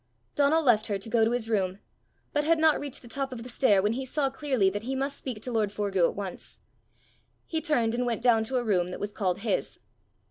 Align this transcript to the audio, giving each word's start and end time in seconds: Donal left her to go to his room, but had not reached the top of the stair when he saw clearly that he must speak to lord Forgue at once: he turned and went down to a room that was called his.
Donal 0.33 0.63
left 0.63 0.87
her 0.87 0.97
to 0.97 1.09
go 1.11 1.23
to 1.23 1.29
his 1.31 1.47
room, 1.47 1.77
but 2.33 2.43
had 2.43 2.57
not 2.57 2.79
reached 2.79 3.03
the 3.03 3.07
top 3.07 3.31
of 3.31 3.43
the 3.43 3.49
stair 3.49 3.83
when 3.83 3.93
he 3.93 4.03
saw 4.03 4.31
clearly 4.31 4.67
that 4.71 4.81
he 4.81 4.95
must 4.95 5.15
speak 5.15 5.43
to 5.43 5.51
lord 5.51 5.71
Forgue 5.71 5.97
at 6.09 6.15
once: 6.15 6.57
he 7.45 7.61
turned 7.61 7.93
and 7.93 8.03
went 8.03 8.23
down 8.23 8.43
to 8.45 8.57
a 8.57 8.63
room 8.63 8.89
that 8.89 8.99
was 8.99 9.13
called 9.13 9.41
his. 9.45 9.77